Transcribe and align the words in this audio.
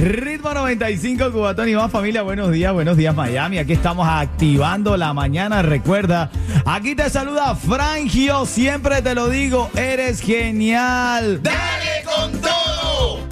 Ritmo 0.00 0.54
95, 0.54 1.30
Cubatón 1.30 1.68
y 1.68 1.74
más 1.74 1.92
familia, 1.92 2.22
buenos 2.22 2.50
días, 2.50 2.72
buenos 2.72 2.96
días 2.96 3.14
Miami, 3.14 3.58
aquí 3.58 3.74
estamos 3.74 4.08
activando 4.08 4.96
la 4.96 5.12
mañana, 5.12 5.60
recuerda, 5.60 6.30
aquí 6.64 6.94
te 6.94 7.10
saluda 7.10 7.54
Frangio, 7.54 8.46
siempre 8.46 9.02
te 9.02 9.14
lo 9.14 9.28
digo, 9.28 9.68
eres 9.76 10.22
genial. 10.22 11.42
¡Dale! 11.42 11.89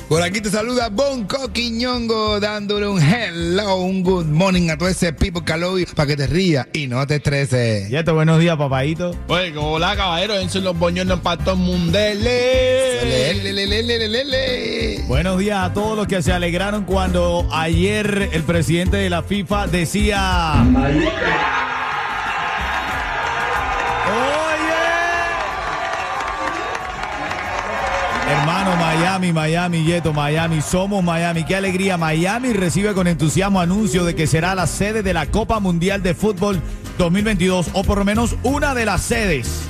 Por 0.08 0.22
aquí 0.22 0.40
te 0.40 0.48
saluda 0.48 0.88
Bonco 0.88 1.52
Quiñongo 1.52 2.40
dándole 2.40 2.88
un 2.88 2.98
hello, 2.98 3.76
un 3.76 4.02
good 4.02 4.24
morning 4.24 4.70
a 4.70 4.78
todo 4.78 4.88
ese 4.88 5.12
people 5.12 5.42
que 5.44 5.84
para 5.94 6.06
que 6.06 6.16
te 6.16 6.26
rías 6.26 6.66
y 6.72 6.86
no 6.86 7.06
te 7.06 7.16
estreses. 7.16 7.90
Y 7.90 7.96
esto, 7.96 8.14
buenos 8.14 8.40
días 8.40 8.56
papadito. 8.56 9.14
Oye, 9.28 9.52
como 9.52 9.72
hola 9.72 9.94
caballero, 9.96 10.38
en 10.38 10.64
los 10.64 10.78
boñones 10.78 11.18
para 11.18 11.44
todo 11.44 11.56
el 11.56 11.60
mundele. 11.60 13.04
Le, 13.04 13.34
le, 13.34 13.52
le, 13.52 13.66
le, 13.66 13.82
le, 13.82 14.08
le, 14.08 14.24
le. 14.24 15.02
Buenos 15.08 15.38
días 15.40 15.58
a 15.58 15.74
todos 15.74 15.94
los 15.94 16.06
que 16.06 16.22
se 16.22 16.32
alegraron 16.32 16.84
cuando 16.84 17.46
ayer 17.52 18.30
el 18.32 18.44
presidente 18.44 18.96
de 18.96 19.10
la 19.10 19.22
FIFA 19.22 19.66
decía... 19.66 20.64
Hermano 28.28 28.76
Miami, 28.76 29.32
Miami, 29.32 29.84
Yeto, 29.84 30.12
Miami, 30.12 30.60
somos 30.60 31.02
Miami. 31.02 31.44
Qué 31.44 31.56
alegría. 31.56 31.96
Miami 31.96 32.52
recibe 32.52 32.92
con 32.92 33.06
entusiasmo 33.06 33.58
anuncio 33.58 34.04
de 34.04 34.14
que 34.14 34.26
será 34.26 34.54
la 34.54 34.66
sede 34.66 35.02
de 35.02 35.14
la 35.14 35.26
Copa 35.26 35.60
Mundial 35.60 36.02
de 36.02 36.12
Fútbol 36.12 36.60
2022, 36.98 37.70
o 37.72 37.84
por 37.84 37.96
lo 37.96 38.04
menos 38.04 38.36
una 38.42 38.74
de 38.74 38.84
las 38.84 39.00
sedes. 39.00 39.67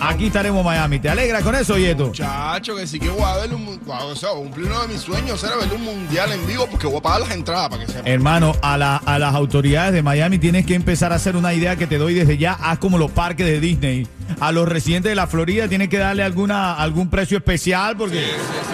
Aquí 0.00 0.26
estaremos 0.26 0.62
Miami. 0.64 0.98
¿Te 0.98 1.08
alegra 1.08 1.40
con 1.40 1.54
eso, 1.54 1.76
Yeto? 1.78 2.12
Chacho, 2.12 2.76
que 2.76 2.86
sí 2.86 2.98
que 3.00 3.08
voy 3.08 3.22
a 3.22 3.36
ver 3.38 3.54
un, 3.54 3.80
o 3.88 4.14
sea, 4.14 4.30
cumplir 4.30 4.66
uno 4.66 4.82
de 4.82 4.88
mis 4.88 5.00
sueños 5.00 5.42
era 5.42 5.56
ver 5.56 5.72
un 5.72 5.82
mundial 5.82 6.30
en 6.32 6.46
vivo 6.46 6.66
porque 6.70 6.86
voy 6.86 6.98
a 6.98 7.00
pagar 7.02 7.20
las 7.22 7.30
entradas 7.30 7.70
para 7.70 7.84
que 7.84 7.90
sepan. 7.92 8.06
Hermano, 8.06 8.54
a, 8.62 8.76
la- 8.76 8.96
a 8.98 9.18
las 9.18 9.34
autoridades 9.34 9.92
de 9.94 10.02
Miami 10.02 10.38
tienes 10.38 10.66
que 10.66 10.74
empezar 10.74 11.12
a 11.12 11.16
hacer 11.16 11.34
una 11.34 11.54
idea 11.54 11.76
que 11.76 11.86
te 11.86 11.96
doy 11.98 12.12
desde 12.14 12.36
ya. 12.36 12.52
Haz 12.52 12.78
como 12.78 12.98
los 12.98 13.10
parques 13.10 13.46
de 13.46 13.58
Disney. 13.58 14.06
A 14.38 14.52
los 14.52 14.68
residentes 14.68 15.10
de 15.10 15.16
la 15.16 15.26
Florida 15.26 15.66
tienes 15.66 15.88
que 15.88 15.98
darle 15.98 16.22
alguna, 16.22 16.74
algún 16.74 17.08
precio 17.08 17.38
especial 17.38 17.96
porque 17.96 18.18
Sí, 18.20 18.24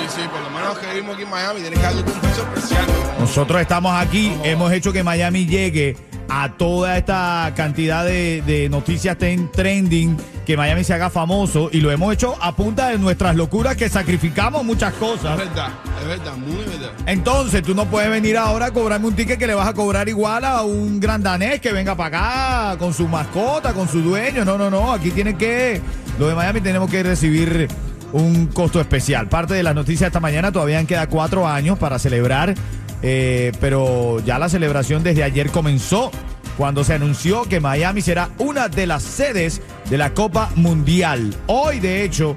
sí, 0.00 0.16
sí, 0.16 0.28
por 0.28 0.40
lo 0.40 0.50
menos 0.50 0.76
que 0.78 0.86
vivimos 0.88 1.14
aquí 1.14 1.22
en 1.22 1.30
Miami, 1.30 1.60
tienes 1.60 1.78
que 1.78 1.84
darle 1.84 2.00
un 2.02 2.20
precio 2.20 2.42
especial. 2.54 2.86
nosotros 3.20 3.60
estamos 3.60 3.94
aquí, 3.94 4.32
hemos 4.42 4.72
hecho 4.72 4.92
que 4.92 5.02
Miami 5.04 5.46
llegue 5.46 5.96
a 6.28 6.50
toda 6.56 6.96
esta 6.96 7.52
cantidad 7.54 8.04
de, 8.04 8.42
de 8.46 8.68
noticias 8.70 9.18
ten- 9.18 9.50
trending, 9.52 10.16
que 10.46 10.56
Miami 10.56 10.82
se 10.84 10.92
haga 10.94 11.08
famoso 11.10 11.68
y 11.72 11.80
lo 11.80 11.90
hemos 11.92 12.12
hecho 12.12 12.36
a 12.40 12.54
punta 12.56 12.88
de 12.88 12.98
nuestras 12.98 13.36
locuras 13.36 13.76
que 13.76 13.88
sacrificamos 13.88 14.64
muchas 14.64 14.92
Es 14.92 14.98
cosas. 14.98 15.38
verdad, 15.38 15.68
es 16.00 16.08
verdad, 16.08 16.36
muy 16.36 16.56
verdad. 16.64 16.90
Entonces, 17.06 17.62
tú 17.62 17.74
no 17.74 17.86
puedes 17.86 18.10
venir 18.10 18.36
ahora 18.36 18.66
a 18.66 18.70
cobrarme 18.72 19.06
un 19.06 19.14
ticket 19.14 19.38
que 19.38 19.46
le 19.46 19.54
vas 19.54 19.68
a 19.68 19.74
cobrar 19.74 20.08
igual 20.08 20.44
a 20.44 20.62
un 20.62 20.98
gran 20.98 21.22
danés 21.22 21.60
que 21.60 21.72
venga 21.72 21.94
para 21.94 22.70
acá 22.72 22.78
con 22.78 22.92
su 22.92 23.06
mascota, 23.06 23.72
con 23.72 23.88
su 23.88 24.00
dueño. 24.02 24.44
No, 24.44 24.58
no, 24.58 24.68
no. 24.70 24.92
Aquí 24.92 25.10
tiene 25.12 25.36
que. 25.36 25.80
Lo 26.18 26.26
de 26.28 26.34
Miami 26.34 26.60
tenemos 26.60 26.90
que 26.90 27.02
recibir 27.02 27.68
un 28.12 28.46
costo 28.48 28.80
especial. 28.80 29.28
Parte 29.28 29.54
de 29.54 29.62
las 29.62 29.74
noticias 29.74 30.08
esta 30.08 30.20
mañana 30.20 30.50
todavía 30.52 30.84
queda 30.84 31.06
cuatro 31.06 31.46
años 31.48 31.78
para 31.78 31.98
celebrar, 31.98 32.54
eh, 33.02 33.52
pero 33.60 34.20
ya 34.20 34.38
la 34.38 34.48
celebración 34.48 35.02
desde 35.02 35.22
ayer 35.22 35.50
comenzó 35.50 36.10
cuando 36.56 36.84
se 36.84 36.94
anunció 36.94 37.44
que 37.44 37.60
Miami 37.60 38.02
será 38.02 38.30
una 38.38 38.68
de 38.68 38.86
las 38.86 39.02
sedes 39.02 39.60
de 39.88 39.98
la 39.98 40.14
Copa 40.14 40.50
Mundial. 40.56 41.34
Hoy, 41.46 41.80
de 41.80 42.04
hecho, 42.04 42.36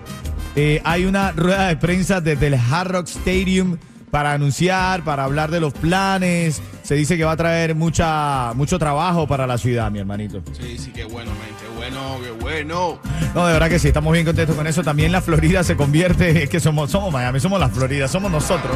eh, 0.56 0.82
hay 0.84 1.06
una 1.06 1.32
rueda 1.32 1.68
de 1.68 1.78
prensa 1.78 2.22
desde 2.22 2.48
el 2.48 2.56
Hard 2.56 2.92
Rock 2.92 3.08
Stadium 3.08 3.78
para 4.16 4.32
anunciar, 4.32 5.04
para 5.04 5.26
hablar 5.26 5.52
de 5.52 5.60
los 5.60 5.74
planes. 5.74 6.62
Se 6.84 6.96
dice 6.96 7.18
que 7.18 7.26
va 7.26 7.34
a 7.34 7.38
traer 7.38 7.76
mucha, 7.76 8.54
mucho 8.54 8.80
trabajo 8.80 9.28
para 9.28 9.46
la 9.46 9.58
ciudad, 9.58 9.92
mi 9.92 10.00
hermanito. 10.00 10.42
Sí, 10.54 10.78
sí, 10.78 10.92
qué 10.92 11.04
bueno, 11.04 11.32
man, 11.32 11.50
qué 11.60 11.76
bueno, 11.76 12.18
qué 12.24 12.32
bueno. 12.32 13.00
No, 13.34 13.46
de 13.46 13.52
verdad 13.52 13.68
que 13.68 13.78
sí, 13.78 13.90
estamos 13.90 14.14
bien 14.14 14.26
contentos 14.26 14.56
con 14.56 14.68
eso. 14.68 14.84
También 14.84 15.12
la 15.12 15.22
Florida 15.22 15.66
se 15.66 15.76
convierte, 15.76 16.44
es 16.44 16.50
que 16.50 16.62
somos, 16.62 16.92
somos 16.92 17.12
Miami, 17.12 17.42
somos 17.42 17.60
la 17.60 17.68
Florida, 17.68 18.08
somos 18.08 18.32
nosotros. 18.32 18.74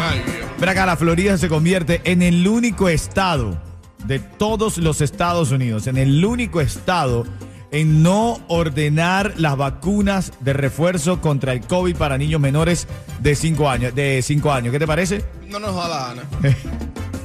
Ay, 0.00 0.22
Dios. 0.24 0.48
Ven 0.58 0.68
acá, 0.70 0.86
la 0.86 0.96
Florida 0.96 1.36
se 1.36 1.50
convierte 1.50 2.00
en 2.04 2.22
el 2.22 2.48
único 2.48 2.88
estado 2.88 3.60
de 4.06 4.18
todos 4.18 4.78
los 4.78 5.00
Estados 5.00 5.50
Unidos, 5.50 5.86
en 5.86 5.96
el 5.96 6.24
único 6.24 6.60
estado 6.60 7.24
en 7.70 8.02
no 8.02 8.38
ordenar 8.48 9.32
las 9.38 9.56
vacunas 9.56 10.32
de 10.40 10.52
refuerzo 10.52 11.20
contra 11.22 11.52
el 11.54 11.62
COVID 11.62 11.96
para 11.96 12.18
niños 12.18 12.38
menores 12.40 12.86
de 13.20 13.34
5 13.34 13.68
años. 13.70 13.94
De 13.94 14.20
5 14.22 14.52
años. 14.52 14.72
¿Qué 14.72 14.78
te 14.78 14.86
parece? 14.86 15.24
No 15.48 15.58
nos 15.58 15.74
da 15.74 15.88
la 15.88 16.06
gana. 16.08 16.22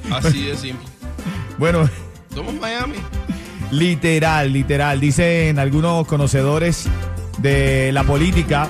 Así 0.18 0.44
de 0.46 0.56
simple. 0.56 0.88
Bueno, 1.58 1.90
Somos 2.34 2.54
Miami. 2.56 2.96
literal, 3.72 4.54
literal. 4.54 5.02
Dicen 5.02 5.60
algunos 5.60 6.08
conocedores 6.08 6.86
de 7.40 7.92
la 7.92 8.04
política 8.04 8.70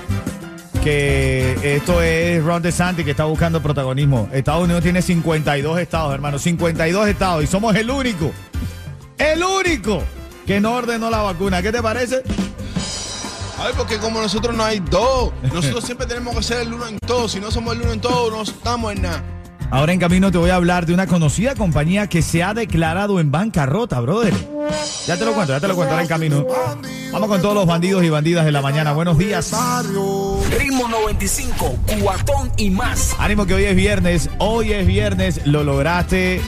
que 0.88 1.76
esto 1.76 2.02
es 2.02 2.42
Ron 2.42 2.62
DeSantis 2.62 3.04
que 3.04 3.12
está 3.12 3.26
buscando 3.26 3.62
protagonismo. 3.62 4.30
Estados 4.32 4.64
Unidos 4.64 4.82
tiene 4.84 5.02
52 5.02 5.80
estados, 5.82 6.14
hermano, 6.14 6.40
52 6.40 7.10
estados 7.10 7.44
y 7.44 7.48
somos 7.48 7.76
el 7.76 7.90
único, 7.90 8.32
el 9.18 9.44
único 9.44 10.02
que 10.46 10.62
no 10.62 10.76
ordenó 10.76 11.10
la 11.10 11.22
vacuna. 11.24 11.62
¿Qué 11.62 11.74
te 11.74 11.82
parece? 11.82 12.24
Ay, 13.60 13.74
porque 13.76 13.98
como 13.98 14.22
nosotros 14.22 14.56
no 14.56 14.64
hay 14.64 14.80
dos, 14.80 15.34
nosotros 15.54 15.84
siempre 15.84 16.08
tenemos 16.08 16.34
que 16.38 16.44
ser 16.44 16.62
el 16.62 16.74
uno 16.74 16.88
en 16.88 17.00
todo. 17.00 17.28
Si 17.28 17.42
no 17.42 17.52
somos 17.52 17.76
el 17.76 17.82
uno 17.82 17.92
en 17.92 18.00
todo, 18.00 18.32
no 18.32 18.44
estamos 18.44 18.94
en 18.94 19.02
nada. 19.02 19.22
Ahora 19.70 19.92
en 19.92 20.00
camino 20.00 20.32
te 20.32 20.38
voy 20.38 20.52
a 20.52 20.56
hablar 20.56 20.86
de 20.86 20.94
una 20.94 21.06
conocida 21.06 21.54
compañía 21.56 22.08
que 22.08 22.22
se 22.22 22.44
ha 22.44 22.54
declarado 22.54 23.20
en 23.20 23.30
bancarrota, 23.30 24.00
brother. 24.00 24.34
Ya 25.06 25.18
te 25.18 25.26
lo 25.26 25.34
cuento, 25.34 25.52
ya 25.52 25.60
te 25.60 25.68
lo 25.68 25.76
cuento 25.76 25.92
ahora 25.92 26.04
en 26.04 26.08
camino. 26.08 26.46
Vamos 27.12 27.28
con 27.28 27.42
todos 27.42 27.56
los 27.56 27.66
bandidos 27.66 28.06
y 28.06 28.10
bandidas 28.10 28.46
de 28.46 28.54
la 28.54 28.62
mañana. 28.62 28.94
Buenos 28.94 29.18
días. 29.18 29.52
Ritmo 30.52 30.88
95, 30.88 31.78
cuatón 32.02 32.52
y 32.58 32.70
más. 32.70 33.16
Ánimo 33.20 33.46
que 33.46 33.54
hoy 33.54 33.66
es 33.66 33.76
viernes, 33.76 34.30
hoy 34.40 34.72
es 34.72 34.88
viernes, 34.88 35.46
lo 35.46 35.64
lograste, 35.64 36.42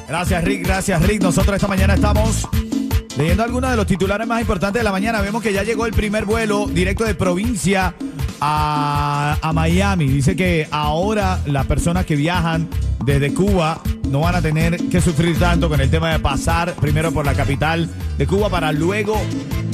Gracias 0.07 0.43
Rick, 0.43 0.65
gracias 0.65 0.99
Rick. 1.05 1.21
Nosotros 1.21 1.55
esta 1.55 1.67
mañana 1.67 1.93
estamos 1.93 2.49
leyendo 3.15 3.43
algunos 3.43 3.69
de 3.69 3.77
los 3.77 3.85
titulares 3.85 4.25
más 4.27 4.41
importantes 4.41 4.79
de 4.79 4.83
la 4.83 4.91
mañana. 4.91 5.21
Vemos 5.21 5.43
que 5.43 5.53
ya 5.53 5.61
llegó 5.63 5.85
el 5.85 5.93
primer 5.93 6.25
vuelo 6.25 6.65
directo 6.67 7.05
de 7.05 7.13
provincia 7.13 7.93
a, 8.41 9.37
a 9.41 9.53
Miami. 9.53 10.07
Dice 10.07 10.35
que 10.35 10.67
ahora 10.71 11.39
las 11.45 11.67
personas 11.67 12.07
que 12.07 12.15
viajan 12.15 12.67
desde 13.05 13.31
Cuba 13.33 13.81
no 14.09 14.21
van 14.21 14.35
a 14.35 14.41
tener 14.41 14.77
que 14.89 15.01
sufrir 15.01 15.37
tanto 15.37 15.69
con 15.69 15.79
el 15.79 15.89
tema 15.89 16.11
de 16.11 16.19
pasar 16.19 16.73
primero 16.75 17.11
por 17.11 17.25
la 17.25 17.33
capital 17.33 17.89
de 18.17 18.27
Cuba 18.27 18.49
para 18.49 18.71
luego 18.71 19.19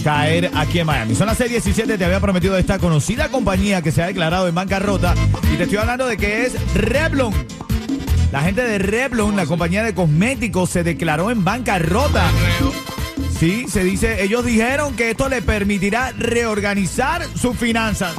caer 0.03 0.51
aquí 0.55 0.79
en 0.79 0.87
Miami. 0.87 1.15
Son 1.15 1.27
las 1.27 1.39
6:17, 1.39 1.97
te 1.97 2.05
había 2.05 2.19
prometido 2.19 2.57
esta 2.57 2.77
conocida 2.79 3.29
compañía 3.29 3.81
que 3.81 3.91
se 3.91 4.03
ha 4.03 4.07
declarado 4.07 4.47
en 4.47 4.55
bancarrota 4.55 5.15
y 5.53 5.57
te 5.57 5.63
estoy 5.63 5.77
hablando 5.77 6.05
de 6.05 6.17
que 6.17 6.45
es 6.45 6.55
Revlon. 6.75 7.33
La 8.31 8.41
gente 8.41 8.61
de 8.61 8.77
Revlon, 8.77 9.35
la 9.35 9.45
compañía 9.45 9.83
de 9.83 9.95
cosméticos, 9.95 10.69
se 10.69 10.83
declaró 10.83 11.31
en 11.31 11.43
bancarrota. 11.43 12.29
Sí, 13.39 13.65
se 13.69 13.83
dice, 13.83 14.23
ellos 14.23 14.45
dijeron 14.45 14.95
que 14.95 15.11
esto 15.11 15.29
le 15.29 15.41
permitirá 15.41 16.11
reorganizar 16.17 17.25
sus 17.35 17.57
finanzas. 17.57 18.13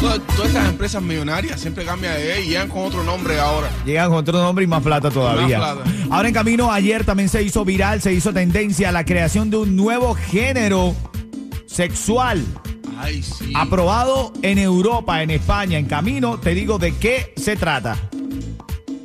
Todas, 0.00 0.18
todas 0.28 0.46
estas 0.48 0.68
empresas 0.68 1.02
millonarias 1.02 1.60
siempre 1.60 1.84
cambian 1.84 2.14
de 2.14 2.42
y 2.42 2.48
llegan 2.48 2.68
con 2.68 2.86
otro 2.86 3.04
nombre 3.04 3.38
ahora. 3.38 3.68
Llegan 3.84 4.08
con 4.08 4.18
otro 4.18 4.40
nombre 4.40 4.64
y 4.64 4.66
más 4.66 4.82
plata 4.82 5.10
todavía. 5.10 5.58
Más 5.58 5.74
plata. 5.74 5.90
Ahora 6.10 6.28
en 6.28 6.34
camino, 6.34 6.72
ayer 6.72 7.04
también 7.04 7.28
se 7.28 7.42
hizo 7.42 7.64
viral, 7.66 8.00
se 8.00 8.12
hizo 8.12 8.32
tendencia 8.32 8.90
la 8.92 9.04
creación 9.04 9.50
de 9.50 9.58
un 9.58 9.76
nuevo 9.76 10.14
género 10.14 10.94
sexual 11.66 12.42
Ay, 12.98 13.22
sí. 13.22 13.52
aprobado 13.54 14.32
en 14.42 14.58
Europa, 14.58 15.22
en 15.22 15.30
España. 15.30 15.78
En 15.78 15.84
camino, 15.86 16.38
te 16.38 16.54
digo 16.54 16.78
de 16.78 16.96
qué 16.96 17.34
se 17.36 17.56
trata. 17.56 17.96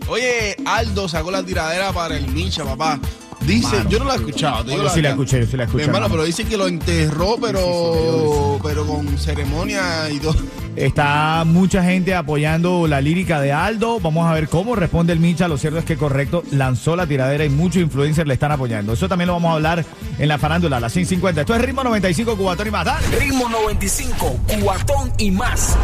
Oye, 0.07 0.55
Aldo 0.65 1.09
sacó 1.09 1.31
la 1.31 1.43
tiradera 1.43 1.91
para 1.91 2.15
el 2.15 2.27
Micha, 2.27 2.63
papá. 2.63 2.99
Dice, 3.45 3.77
Mano, 3.77 3.89
yo 3.89 3.99
no 3.99 4.05
la 4.05 4.13
he 4.13 4.17
escuchado. 4.17 4.63
te 4.65 4.71
digo 4.71 4.83
Yo 4.83 4.89
sí 4.89 5.01
la 5.01 5.09
escuché, 5.09 5.39
yo 5.41 5.45
sí 5.47 5.57
la 5.57 5.63
escuché, 5.65 5.83
Mi 5.83 5.87
hermano, 5.87 6.05
mano. 6.05 6.13
pero 6.13 6.25
dice 6.25 6.45
que 6.45 6.57
lo 6.57 6.67
enterró, 6.67 7.37
pero, 7.41 8.59
pero 8.63 8.85
con 8.87 9.17
ceremonia 9.17 10.09
y 10.09 10.19
todo. 10.19 10.35
Está 10.75 11.43
mucha 11.45 11.83
gente 11.83 12.15
apoyando 12.15 12.85
la 12.87 12.99
lírica 12.99 13.39
de 13.39 13.53
Aldo. 13.53 13.99
Vamos 14.01 14.27
a 14.27 14.33
ver 14.33 14.49
cómo 14.49 14.75
responde 14.75 15.13
el 15.13 15.19
Micha. 15.19 15.47
Lo 15.47 15.57
cierto 15.57 15.79
es 15.79 15.85
que 15.85 15.95
correcto, 15.95 16.43
lanzó 16.51 16.97
la 16.97 17.07
tiradera 17.07 17.45
y 17.45 17.49
muchos 17.49 17.81
influencers 17.81 18.27
le 18.27 18.33
están 18.33 18.51
apoyando. 18.51 18.91
Eso 18.93 19.07
también 19.07 19.27
lo 19.27 19.33
vamos 19.33 19.51
a 19.51 19.53
hablar 19.53 19.85
en 20.19 20.27
la 20.27 20.37
farándula, 20.37 20.79
las 20.81 20.91
150. 20.91 21.41
Esto 21.41 21.55
es 21.55 21.61
Ritmo 21.61 21.83
95 21.83 22.35
Cubatón 22.35 22.67
y 22.67 22.71
más. 22.71 22.85
Dale. 22.85 23.07
Ritmo 23.19 23.47
95, 23.47 24.39
cuatón 24.61 25.13
y 25.17 25.31
más. 25.31 25.77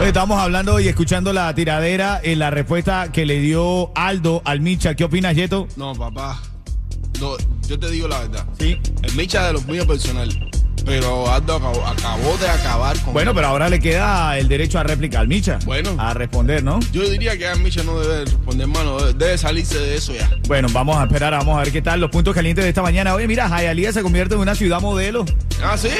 Estamos 0.00 0.40
hablando 0.40 0.80
y 0.80 0.88
escuchando 0.88 1.34
la 1.34 1.54
tiradera 1.54 2.20
en 2.22 2.38
la 2.38 2.48
respuesta 2.50 3.12
que 3.12 3.26
le 3.26 3.40
dio 3.40 3.90
Aldo 3.94 4.40
al 4.46 4.60
Micha. 4.60 4.94
¿Qué 4.94 5.04
opinas, 5.04 5.36
Yeto? 5.36 5.68
No, 5.76 5.94
papá. 5.94 6.40
No, 7.20 7.36
yo 7.68 7.78
te 7.78 7.90
digo 7.90 8.08
la 8.08 8.20
verdad. 8.20 8.46
Sí. 8.58 8.78
El 9.02 9.14
Micha 9.14 9.46
de 9.46 9.52
los 9.52 9.66
míos 9.66 9.86
personal. 9.86 10.50
Pero 10.86 11.30
Aldo 11.30 11.56
acabó, 11.56 11.86
acabó 11.86 12.36
de 12.38 12.48
acabar 12.48 12.98
con. 13.00 13.12
Bueno, 13.12 13.34
pero 13.34 13.48
ahora 13.48 13.68
le 13.68 13.78
queda 13.78 14.38
el 14.38 14.48
derecho 14.48 14.78
a 14.78 14.82
réplica 14.82 15.20
al 15.20 15.28
Micha. 15.28 15.58
Bueno. 15.66 15.94
A 15.98 16.14
responder, 16.14 16.64
¿no? 16.64 16.80
Yo 16.92 17.08
diría 17.08 17.36
que 17.36 17.46
a 17.46 17.54
Micha 17.56 17.82
no 17.82 18.00
debe 18.00 18.24
responder, 18.24 18.62
hermano. 18.62 18.98
Debe, 18.98 19.12
debe 19.12 19.38
salirse 19.38 19.78
de 19.78 19.96
eso 19.96 20.14
ya. 20.14 20.30
Bueno, 20.48 20.68
vamos 20.72 20.96
a 20.96 21.04
esperar, 21.04 21.32
vamos 21.34 21.56
a 21.58 21.62
ver 21.62 21.72
qué 21.72 21.82
tal 21.82 22.00
los 22.00 22.10
puntos 22.10 22.34
calientes 22.34 22.64
de 22.64 22.70
esta 22.70 22.82
mañana. 22.82 23.14
Oye, 23.14 23.28
mira, 23.28 23.48
Hialeah 23.48 23.92
se 23.92 24.02
convierte 24.02 24.34
en 24.34 24.40
una 24.40 24.54
ciudad 24.54 24.80
modelo. 24.80 25.26
Ah, 25.62 25.76
sí. 25.76 25.90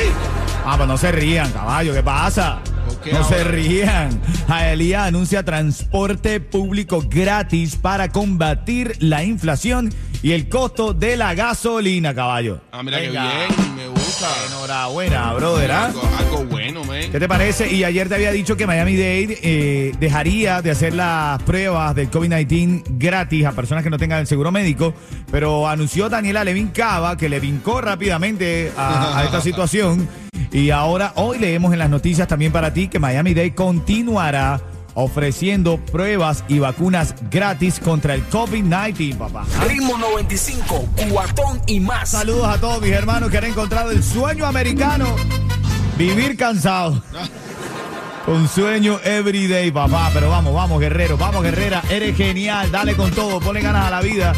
Ah, 0.65 0.77
pues 0.77 0.89
no 0.89 0.97
se 0.97 1.13
rían, 1.13 1.53
caballo, 1.53 1.93
¿qué 1.93 2.03
pasa? 2.03 2.61
¿Por 2.87 3.01
qué 3.01 3.13
no 3.13 3.23
se 3.25 3.45
rían. 3.45 4.21
Hialeah 4.49 5.05
anuncia 5.05 5.45
transporte 5.45 6.41
público 6.41 7.05
gratis 7.07 7.77
para 7.77 8.09
combatir 8.09 8.97
la 9.01 9.23
inflación 9.25 9.93
y 10.23 10.33
el 10.33 10.49
costo 10.49 10.93
de 10.93 11.17
la 11.17 11.35
gasolina, 11.35 12.15
caballo. 12.15 12.61
Ah, 12.73 12.83
mira 12.83 12.99
Venga. 12.99 13.31
que 13.31 13.55
bien. 13.63 13.77
Me 13.77 13.89
gusta. 13.89 14.27
Enhorabuena, 14.49 15.33
brother. 15.35 15.73
¿ah? 15.73 15.85
Algo, 15.87 16.03
algo 16.19 16.45
bueno, 16.45 16.85
man. 16.85 17.01
¿Qué 17.11 17.19
te 17.19 17.27
parece? 17.29 17.73
Y 17.73 17.85
ayer 17.85 18.09
te 18.09 18.17
había 18.17 18.31
dicho 18.33 18.57
que 18.57 18.67
Miami-Dade 18.67 19.39
eh, 19.43 19.93
dejaría 19.99 20.61
de 20.61 20.71
hacer 20.71 20.95
las 20.95 21.43
pruebas 21.45 21.95
del 21.95 22.11
COVID-19 22.11 22.83
gratis 22.99 23.47
a 23.47 23.53
personas 23.53 23.83
que 23.83 23.89
no 23.91 23.99
tengan 23.99 24.19
el 24.21 24.27
seguro 24.27 24.53
médico, 24.53 24.93
pero 25.31 25.67
anunció 25.69 26.09
Daniela 26.11 26.45
Levin 26.45 26.69
Cava 26.69 27.17
que 27.17 27.29
le 27.29 27.41
vincó 27.41 27.81
rápidamente 27.81 28.73
a, 28.77 29.19
a 29.19 29.25
esta 29.25 29.41
situación. 29.43 30.09
Y 30.53 30.71
ahora, 30.71 31.13
hoy 31.15 31.39
leemos 31.39 31.73
en 31.73 31.79
las 31.79 31.89
noticias 31.91 32.27
también 32.29 32.53
para 32.53 32.75
ti 32.75 32.89
que 32.89 32.99
Miami-Dade 32.99 33.55
continuará 33.55 34.61
ofreciendo 34.95 35.79
pruebas 35.79 36.45
y 36.49 36.59
vacunas 36.59 37.15
gratis 37.31 37.81
contra 37.81 38.15
el 38.15 38.29
COVID-19, 38.29 39.17
papá. 39.17 39.45
Ritmo 39.69 39.97
95, 39.99 40.89
cuatón 41.11 41.61
y 41.67 41.81
más. 41.81 42.11
Saludos 42.11 42.47
a 42.47 42.59
todos 42.59 42.81
mis 42.83 42.93
hermanos 42.93 43.31
que 43.31 43.39
han 43.39 43.45
encontrado 43.45 43.91
el 43.91 44.03
sueño 44.03 44.47
americano, 44.47 45.15
vivir 45.97 46.37
cansado. 46.37 47.03
Con 48.27 48.47
sueño 48.49 49.01
everyday, 49.03 49.71
papá. 49.71 50.11
Pero 50.13 50.29
vamos, 50.29 50.55
vamos, 50.55 50.79
guerrero, 50.79 51.17
vamos, 51.17 51.43
guerrera. 51.43 51.83
Eres 51.91 52.17
genial, 52.17 52.71
dale 52.71 52.95
con 52.95 53.11
todo, 53.11 53.41
ponle 53.41 53.63
ganas 53.63 53.87
a 53.87 53.91
la 53.91 54.01
vida. 54.03 54.35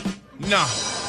No. 0.49 1.00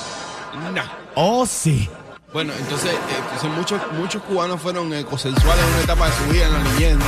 No. 0.75 0.83
Oh, 1.15 1.47
sí. 1.47 1.89
Bueno, 2.33 2.53
entonces, 2.59 2.91
eh, 2.93 2.97
entonces 3.35 3.51
muchos, 3.51 3.81
muchos 3.99 4.23
cubanos 4.23 4.61
fueron 4.61 4.93
ecosexuales 4.95 5.63
en 5.65 5.73
una 5.75 5.83
etapa 5.83 6.07
de 6.07 6.13
su 6.13 6.25
vida 6.33 6.47
en 6.47 6.53
la 6.53 6.63
niñez, 6.63 6.97
¿no? 6.97 7.05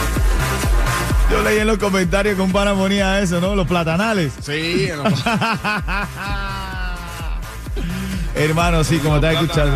Yo 1.31 1.43
leí 1.43 1.59
en 1.61 1.67
los 1.67 1.79
comentarios 1.79 2.37
que 2.37 2.43
un 2.43 2.53
pana 2.53 2.75
ponía 2.75 3.19
eso, 3.21 3.41
¿no? 3.41 3.55
Los 3.57 3.67
platanales. 3.67 4.33
Sí, 4.43 4.89
en 4.91 5.03
los- 5.03 5.13
Hermano, 8.35 8.83
sí, 8.85 8.99
como 8.99 9.21
te 9.21 9.29
has 9.29 9.35
escuchado. 9.35 9.71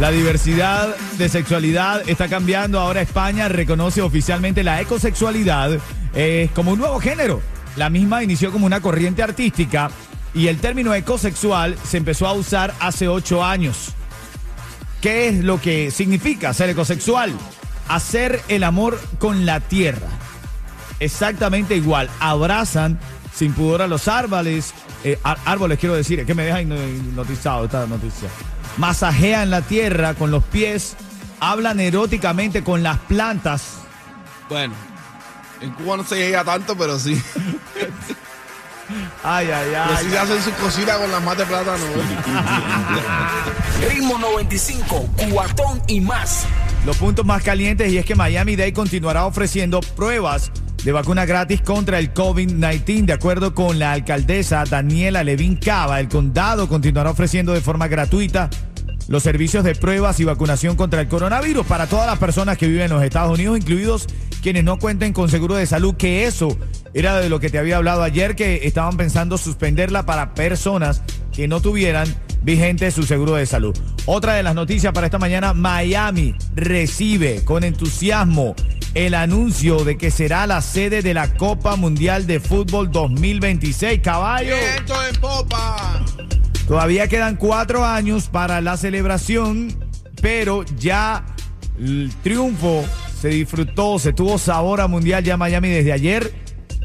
La 0.00 0.10
diversidad 0.10 0.96
de 1.18 1.28
sexualidad 1.28 2.02
está 2.08 2.28
cambiando. 2.28 2.80
Ahora 2.80 3.00
España 3.02 3.48
reconoce 3.48 4.00
oficialmente 4.00 4.62
la 4.64 4.80
ecosexualidad 4.80 5.72
eh, 6.14 6.48
como 6.54 6.72
un 6.72 6.78
nuevo 6.78 6.98
género. 7.00 7.42
La 7.76 7.90
misma 7.90 8.22
inició 8.24 8.50
como 8.50 8.64
una 8.66 8.80
corriente 8.80 9.22
artística 9.22 9.90
y 10.34 10.48
el 10.48 10.58
término 10.58 10.94
ecosexual 10.94 11.76
se 11.88 11.96
empezó 11.96 12.26
a 12.26 12.32
usar 12.32 12.74
hace 12.80 13.08
ocho 13.08 13.44
años. 13.44 13.88
¿Qué 15.00 15.28
es 15.28 15.44
lo 15.44 15.60
que 15.60 15.90
significa 15.90 16.52
ser 16.54 16.70
ecosexual? 16.70 17.32
Hacer 17.88 18.42
el 18.48 18.64
amor 18.64 19.00
con 19.18 19.46
la 19.46 19.60
tierra. 19.60 20.08
Exactamente 21.00 21.76
igual. 21.76 22.10
Abrazan 22.20 22.98
sin 23.34 23.52
pudor 23.52 23.82
a 23.82 23.86
los 23.86 24.08
árboles. 24.08 24.74
eh, 25.04 25.18
árboles 25.22 25.78
quiero 25.78 25.94
decir, 25.94 26.18
es 26.20 26.26
que 26.26 26.34
me 26.34 26.42
deja 26.44 26.60
hipno- 26.60 26.76
hipnotizado 26.76 27.66
esta 27.66 27.86
noticia. 27.86 28.28
Masajean 28.76 29.50
la 29.50 29.62
tierra 29.62 30.14
con 30.14 30.30
los 30.32 30.42
pies. 30.44 30.96
Hablan 31.40 31.78
eróticamente 31.78 32.64
con 32.64 32.82
las 32.82 32.98
plantas. 32.98 33.74
Bueno, 34.48 34.74
en 35.60 35.70
Cuba 35.72 35.96
no 35.98 36.04
se 36.04 36.16
llega 36.16 36.42
tanto, 36.42 36.76
pero 36.76 36.98
sí. 36.98 37.20
Ay, 39.22 39.48
ay, 39.50 39.68
Pero 39.70 39.82
ay. 39.84 40.04
sí 40.04 40.10
se 40.10 40.18
hacen 40.18 40.42
sus 40.42 40.52
cositas 40.54 40.98
con 40.98 41.10
las 41.10 41.22
matas 41.22 41.48
de 41.48 41.54
plátano. 41.54 41.84
Ritmo 43.90 44.18
95, 44.18 45.08
cuatón 45.30 45.82
y 45.86 46.00
más. 46.00 46.44
Los 46.86 46.96
puntos 46.96 47.24
más 47.24 47.42
calientes 47.42 47.92
y 47.92 47.98
es 47.98 48.06
que 48.06 48.14
Miami 48.14 48.56
Dade 48.56 48.72
continuará 48.72 49.26
ofreciendo 49.26 49.80
pruebas 49.80 50.50
de 50.84 50.92
vacuna 50.92 51.26
gratis 51.26 51.60
contra 51.60 51.98
el 51.98 52.14
COVID-19. 52.14 53.04
De 53.04 53.12
acuerdo 53.12 53.54
con 53.54 53.78
la 53.78 53.92
alcaldesa 53.92 54.64
Daniela 54.64 55.24
Levin 55.24 55.56
Cava, 55.56 56.00
el 56.00 56.08
condado 56.08 56.68
continuará 56.68 57.10
ofreciendo 57.10 57.52
de 57.52 57.60
forma 57.60 57.88
gratuita 57.88 58.48
los 59.08 59.22
servicios 59.22 59.64
de 59.64 59.74
pruebas 59.74 60.20
y 60.20 60.24
vacunación 60.24 60.76
contra 60.76 61.00
el 61.00 61.08
coronavirus 61.08 61.66
para 61.66 61.86
todas 61.86 62.06
las 62.06 62.18
personas 62.18 62.58
que 62.58 62.66
viven 62.66 62.84
en 62.84 62.90
los 62.90 63.02
Estados 63.02 63.32
Unidos, 63.32 63.58
incluidos 63.58 64.06
quienes 64.42 64.64
no 64.64 64.78
cuenten 64.78 65.12
con 65.12 65.28
seguro 65.28 65.56
de 65.56 65.66
salud, 65.66 65.94
que 65.94 66.24
eso 66.24 66.56
era 66.94 67.18
de 67.18 67.28
lo 67.28 67.40
que 67.40 67.50
te 67.50 67.58
había 67.58 67.76
hablado 67.76 68.02
ayer, 68.02 68.34
que 68.36 68.66
estaban 68.66 68.96
pensando 68.96 69.38
suspenderla 69.38 70.06
para 70.06 70.34
personas 70.34 71.02
que 71.32 71.48
no 71.48 71.60
tuvieran 71.60 72.14
vigente 72.42 72.90
su 72.90 73.02
seguro 73.02 73.34
de 73.34 73.46
salud. 73.46 73.76
Otra 74.06 74.34
de 74.34 74.42
las 74.42 74.54
noticias 74.54 74.92
para 74.92 75.06
esta 75.06 75.18
mañana, 75.18 75.52
Miami 75.54 76.34
recibe 76.54 77.44
con 77.44 77.64
entusiasmo 77.64 78.54
el 78.94 79.14
anuncio 79.14 79.84
de 79.84 79.98
que 79.98 80.10
será 80.10 80.46
la 80.46 80.62
sede 80.62 81.02
de 81.02 81.14
la 81.14 81.34
Copa 81.34 81.76
Mundial 81.76 82.26
de 82.26 82.40
Fútbol 82.40 82.90
2026. 82.90 84.00
Caballo. 84.00 84.54
¡Viento 84.56 84.94
en 85.04 85.20
popa! 85.20 86.04
Todavía 86.66 87.08
quedan 87.08 87.36
cuatro 87.36 87.84
años 87.84 88.28
para 88.28 88.60
la 88.60 88.76
celebración, 88.76 89.74
pero 90.20 90.64
ya 90.78 91.24
el 91.78 92.12
triunfo 92.22 92.84
se 93.20 93.28
disfrutó, 93.28 93.98
se 93.98 94.12
tuvo 94.12 94.38
sabor 94.38 94.80
a 94.80 94.86
mundial 94.86 95.24
ya 95.24 95.36
Miami 95.36 95.68
desde 95.68 95.92
ayer, 95.92 96.32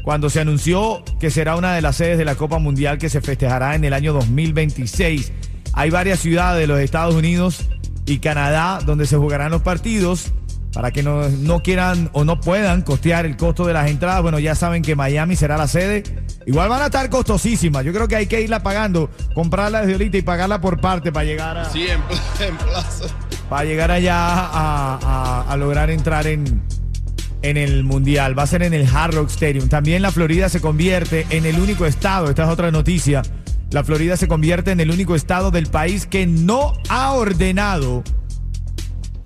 cuando 0.02 0.28
se 0.30 0.40
anunció 0.40 1.02
que 1.20 1.30
será 1.30 1.56
una 1.56 1.74
de 1.74 1.80
las 1.80 1.96
sedes 1.96 2.18
de 2.18 2.24
la 2.24 2.34
Copa 2.34 2.58
Mundial 2.58 2.98
que 2.98 3.08
se 3.08 3.20
festejará 3.20 3.74
en 3.74 3.84
el 3.84 3.92
año 3.92 4.12
2026. 4.12 5.32
Hay 5.72 5.90
varias 5.90 6.20
ciudades 6.20 6.60
de 6.60 6.66
los 6.66 6.80
Estados 6.80 7.14
Unidos 7.14 7.68
y 8.04 8.18
Canadá 8.18 8.80
donde 8.84 9.06
se 9.06 9.16
jugarán 9.16 9.50
los 9.50 9.62
partidos 9.62 10.32
para 10.74 10.90
que 10.90 11.02
no, 11.04 11.28
no 11.28 11.62
quieran 11.62 12.10
o 12.12 12.24
no 12.24 12.40
puedan 12.40 12.82
costear 12.82 13.26
el 13.26 13.36
costo 13.36 13.64
de 13.64 13.72
las 13.72 13.88
entradas, 13.88 14.20
bueno, 14.22 14.40
ya 14.40 14.56
saben 14.56 14.82
que 14.82 14.96
Miami 14.96 15.36
será 15.36 15.56
la 15.56 15.68
sede. 15.68 16.02
Igual 16.46 16.68
van 16.68 16.82
a 16.82 16.86
estar 16.86 17.08
costosísimas. 17.08 17.84
Yo 17.84 17.92
creo 17.92 18.08
que 18.08 18.16
hay 18.16 18.26
que 18.26 18.40
irla 18.40 18.62
pagando, 18.62 19.08
comprarla 19.34 19.80
desde 19.82 19.92
ahorita 19.92 20.18
y 20.18 20.22
pagarla 20.22 20.60
por 20.60 20.80
parte 20.80 21.12
para 21.12 21.24
llegar 21.24 21.56
a, 21.56 21.70
Sí, 21.70 21.86
en, 21.86 22.00
en 22.44 22.56
plaza. 22.56 23.04
Para 23.48 23.64
llegar 23.64 23.90
allá 23.90 24.16
a, 24.16 24.98
a- 25.02 25.44
a 25.52 25.56
lograr 25.56 25.90
entrar 25.90 26.26
en, 26.26 26.62
en 27.42 27.56
el 27.56 27.84
Mundial. 27.84 28.38
Va 28.38 28.44
a 28.44 28.46
ser 28.46 28.62
en 28.62 28.74
el 28.74 28.86
Hard 28.86 29.14
Rock 29.14 29.30
Stadium. 29.30 29.68
También 29.68 30.02
la 30.02 30.10
Florida 30.12 30.48
se 30.48 30.60
convierte 30.60 31.26
en 31.30 31.46
el 31.46 31.58
único 31.58 31.86
estado, 31.86 32.28
esta 32.30 32.44
es 32.44 32.48
otra 32.50 32.70
noticia, 32.70 33.22
la 33.70 33.82
Florida 33.84 34.16
se 34.16 34.28
convierte 34.28 34.70
en 34.70 34.80
el 34.80 34.90
único 34.90 35.14
estado 35.14 35.50
del 35.50 35.66
país 35.66 36.06
que 36.06 36.26
no 36.26 36.72
ha 36.88 37.12
ordenado 37.12 38.02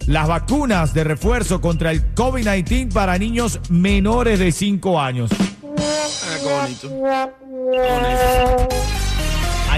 las 0.06 0.26
vacunas 0.26 0.94
de 0.94 1.04
refuerzo 1.04 1.60
contra 1.60 1.90
el 1.90 2.14
COVID-19 2.14 2.92
para 2.92 3.18
niños 3.18 3.60
menores 3.68 4.38
de 4.38 4.52
5 4.52 4.98
años. 5.00 5.30
Ah, 5.32 6.36
qué 6.42 6.88
bonito. 6.88 6.88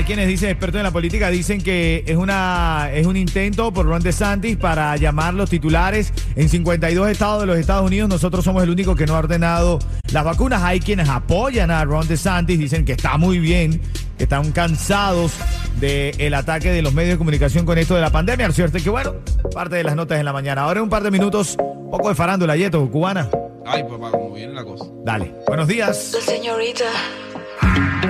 Hay 0.01 0.07
quienes 0.07 0.29
dicen, 0.29 0.49
expertos 0.49 0.79
en 0.79 0.85
la 0.85 0.93
política, 0.93 1.29
dicen 1.29 1.61
que 1.61 2.05
es, 2.07 2.17
una, 2.17 2.89
es 2.91 3.07
un 3.07 3.19
intento 3.19 3.71
por 3.71 3.85
Ron 3.85 4.01
DeSantis 4.01 4.57
para 4.57 4.97
llamar 4.97 5.35
los 5.35 5.51
titulares 5.51 6.15
en 6.37 6.49
52 6.49 7.11
estados 7.11 7.43
de 7.43 7.47
los 7.47 7.59
Estados 7.59 7.85
Unidos. 7.85 8.09
Nosotros 8.09 8.43
somos 8.43 8.63
el 8.63 8.71
único 8.71 8.95
que 8.95 9.05
no 9.05 9.15
ha 9.15 9.19
ordenado 9.19 9.79
las 10.11 10.25
vacunas. 10.25 10.63
Hay 10.63 10.81
quienes 10.81 11.07
apoyan 11.07 11.71
a 11.71 11.85
Ron 11.85 12.09
DeSantis, 12.09 12.59
dicen 12.59 12.87
que 12.87 12.93
está 12.93 13.19
muy 13.19 13.41
bien, 13.41 13.83
que 14.17 14.25
están 14.25 14.53
cansados 14.53 15.35
del 15.79 16.33
ataque 16.33 16.73
de 16.73 16.81
los 16.81 16.95
medios 16.95 17.17
de 17.17 17.19
comunicación 17.19 17.67
con 17.67 17.77
esto 17.77 17.95
de 17.95 18.01
la 18.01 18.11
pandemia. 18.11 18.47
Lo 18.47 18.55
cierto 18.55 18.79
es 18.79 18.83
que, 18.83 18.89
bueno, 18.89 19.17
parte 19.53 19.77
de 19.77 19.85
las 19.85 19.97
notas 19.97 20.19
en 20.19 20.25
la 20.25 20.33
mañana. 20.33 20.63
Ahora 20.63 20.79
en 20.79 20.85
un 20.85 20.89
par 20.89 21.03
de 21.03 21.11
minutos, 21.11 21.59
poco 21.91 22.09
de 22.09 22.15
farándula, 22.15 22.57
Yeto, 22.57 22.91
cubana. 22.91 23.29
Ay, 23.67 23.83
papá, 23.83 24.13
como 24.13 24.33
viene 24.33 24.55
la 24.55 24.65
cosa. 24.65 24.87
Dale. 25.05 25.35
Buenos 25.47 25.69
días. 25.69 26.17
Señorita. 26.25 26.87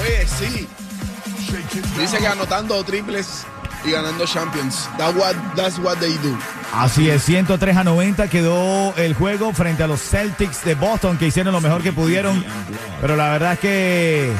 Oye, 0.01 0.27
sí. 0.27 0.67
Dice 1.97 2.17
que 2.19 2.27
anotando 2.27 2.83
triples 2.83 3.45
y 3.85 3.91
ganando 3.91 4.25
champions. 4.25 4.89
That's 4.97 5.15
what, 5.15 5.35
that's 5.55 5.79
what 5.79 5.97
they 5.97 6.13
do. 6.17 6.37
Así 6.73 7.09
es, 7.09 7.23
103 7.23 7.77
a 7.77 7.83
90 7.83 8.27
quedó 8.29 8.93
el 8.95 9.13
juego 9.13 9.53
frente 9.53 9.83
a 9.83 9.87
los 9.87 10.01
Celtics 10.01 10.63
de 10.63 10.75
Boston, 10.75 11.17
que 11.17 11.27
hicieron 11.27 11.53
lo 11.53 11.61
mejor 11.61 11.81
que 11.81 11.91
pudieron. 11.91 12.43
Pero 13.01 13.15
la 13.15 13.29
verdad 13.29 13.53
es 13.53 13.59
que 13.59 14.33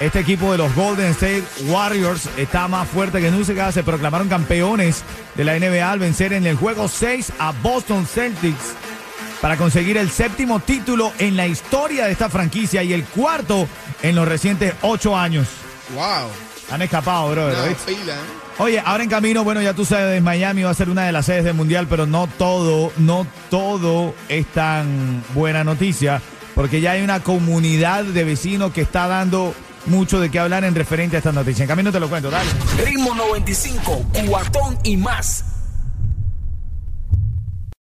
este 0.00 0.20
equipo 0.20 0.50
de 0.52 0.58
los 0.58 0.74
Golden 0.74 1.12
State 1.12 1.44
Warriors 1.66 2.28
está 2.36 2.66
más 2.68 2.88
fuerte 2.88 3.20
que 3.20 3.30
nunca. 3.30 3.70
Se 3.72 3.84
proclamaron 3.84 4.28
campeones 4.28 5.04
de 5.34 5.44
la 5.44 5.58
NBA 5.58 5.90
al 5.90 5.98
vencer 5.98 6.32
en 6.32 6.46
el 6.46 6.56
juego 6.56 6.88
6 6.88 7.32
a 7.38 7.52
Boston 7.62 8.06
Celtics 8.06 8.74
para 9.40 9.56
conseguir 9.56 9.98
el 9.98 10.10
séptimo 10.10 10.58
título 10.60 11.12
en 11.18 11.36
la 11.36 11.46
historia 11.46 12.06
de 12.06 12.12
esta 12.12 12.30
franquicia 12.30 12.82
y 12.82 12.92
el 12.92 13.04
cuarto 13.04 13.68
en 14.02 14.16
los 14.16 14.26
recientes 14.26 14.74
ocho 14.82 15.16
años. 15.16 15.46
Wow. 15.94 16.30
Han 16.70 16.82
escapado. 16.82 17.32
Una 17.32 17.64
¿viste? 17.66 17.94
fila, 17.94 18.14
¿eh? 18.14 18.44
Oye, 18.58 18.80
ahora 18.84 19.02
en 19.02 19.10
camino, 19.10 19.42
bueno, 19.42 19.60
ya 19.60 19.74
tú 19.74 19.84
sabes, 19.84 20.22
Miami 20.22 20.62
va 20.62 20.70
a 20.70 20.74
ser 20.74 20.88
una 20.88 21.04
de 21.04 21.12
las 21.12 21.26
sedes 21.26 21.44
del 21.44 21.54
Mundial, 21.54 21.86
pero 21.90 22.06
no 22.06 22.28
todo, 22.38 22.92
no 22.98 23.26
todo 23.50 24.14
es 24.28 24.46
tan 24.46 25.24
buena 25.34 25.64
noticia, 25.64 26.22
porque 26.54 26.80
ya 26.80 26.92
hay 26.92 27.02
una 27.02 27.20
comunidad 27.20 28.04
de 28.04 28.22
vecinos 28.22 28.72
que 28.72 28.82
está 28.82 29.08
dando 29.08 29.54
mucho 29.86 30.20
de 30.20 30.30
qué 30.30 30.38
hablar 30.38 30.64
en 30.64 30.74
referente 30.74 31.16
a 31.16 31.18
esta 31.18 31.32
noticia. 31.32 31.64
En 31.64 31.68
camino 31.68 31.90
te 31.90 31.98
lo 31.98 32.08
cuento, 32.08 32.30
dale. 32.30 32.48
Ritmo 32.84 33.14
95, 33.14 34.06
cuatón 34.28 34.78
y 34.84 34.96
más. 34.96 35.44